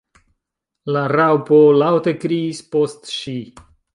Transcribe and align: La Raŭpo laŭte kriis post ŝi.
La 0.95 1.03
Raŭpo 1.11 1.59
laŭte 1.83 2.15
kriis 2.25 2.65
post 2.77 3.13
ŝi. 3.19 3.37